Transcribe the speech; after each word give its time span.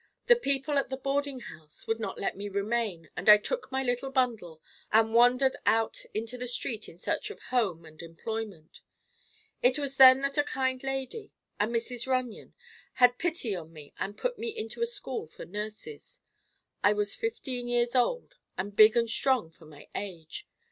The 0.25 0.35
people 0.35 0.79
at 0.79 0.89
the 0.89 0.97
boarding 0.97 1.41
house 1.41 1.85
would 1.85 1.99
not 1.99 2.17
let 2.17 2.35
me 2.35 2.49
remain 2.49 3.11
and 3.15 3.29
I 3.29 3.37
took 3.37 3.71
my 3.71 3.83
little 3.83 4.09
bundle 4.09 4.59
and 4.91 5.13
wandered 5.13 5.55
out 5.63 6.05
into 6.15 6.39
the 6.39 6.47
street 6.47 6.89
in 6.89 6.97
search 6.97 7.29
of 7.29 7.37
home 7.51 7.85
and 7.85 8.01
employment. 8.01 8.81
It 9.61 9.77
was 9.77 9.97
then 9.97 10.21
that 10.21 10.39
a 10.39 10.43
kind 10.43 10.83
lady, 10.83 11.33
a 11.59 11.67
Mrs. 11.67 12.07
Runyon, 12.07 12.55
had 12.93 13.19
pity 13.19 13.55
on 13.55 13.71
me 13.73 13.93
and 13.99 14.17
put 14.17 14.39
me 14.39 14.49
into 14.49 14.81
a 14.81 14.87
school 14.87 15.27
for 15.27 15.45
nurses. 15.45 16.19
I 16.83 16.93
was 16.93 17.13
fifteen 17.13 17.67
years 17.67 17.93
old 17.93 18.37
and 18.57 18.75
big 18.75 18.97
and 18.97 19.07
strong 19.07 19.51
for 19.51 19.65
my 19.65 19.87
age. 19.93 20.47